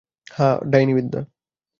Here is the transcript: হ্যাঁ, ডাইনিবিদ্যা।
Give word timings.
হ্যাঁ, 0.31 0.57
ডাইনিবিদ্যা। 0.71 1.21